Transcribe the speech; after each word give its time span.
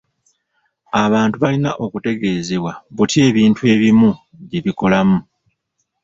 Abantu 1.03 1.35
balina 1.43 1.71
okutegeezebwa 1.85 2.73
butya 2.95 3.21
ebintu 3.29 3.61
ebimu 3.73 4.09
gye 4.49 4.59
bikolamu. 4.65 5.17